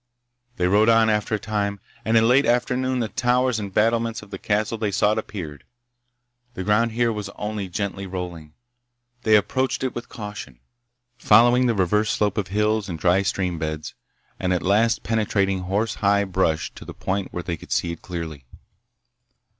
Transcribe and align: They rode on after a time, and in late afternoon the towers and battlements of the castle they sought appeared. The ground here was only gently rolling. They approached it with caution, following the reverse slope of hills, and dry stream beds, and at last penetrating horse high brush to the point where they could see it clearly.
They 0.57 0.65
rode 0.65 0.89
on 0.89 1.11
after 1.11 1.35
a 1.35 1.39
time, 1.39 1.79
and 2.03 2.17
in 2.17 2.27
late 2.27 2.47
afternoon 2.47 3.01
the 3.01 3.07
towers 3.07 3.59
and 3.59 3.71
battlements 3.71 4.23
of 4.23 4.31
the 4.31 4.39
castle 4.39 4.79
they 4.79 4.89
sought 4.89 5.19
appeared. 5.19 5.63
The 6.55 6.63
ground 6.63 6.93
here 6.93 7.13
was 7.13 7.29
only 7.35 7.69
gently 7.69 8.07
rolling. 8.07 8.53
They 9.21 9.35
approached 9.35 9.83
it 9.83 9.93
with 9.93 10.09
caution, 10.09 10.59
following 11.19 11.67
the 11.67 11.75
reverse 11.75 12.09
slope 12.09 12.39
of 12.39 12.47
hills, 12.47 12.89
and 12.89 12.97
dry 12.97 13.21
stream 13.21 13.59
beds, 13.59 13.93
and 14.39 14.51
at 14.53 14.63
last 14.63 15.03
penetrating 15.03 15.59
horse 15.59 15.93
high 15.93 16.23
brush 16.23 16.73
to 16.73 16.83
the 16.83 16.95
point 16.95 17.31
where 17.31 17.43
they 17.43 17.55
could 17.55 17.71
see 17.71 17.91
it 17.91 18.01
clearly. 18.01 18.45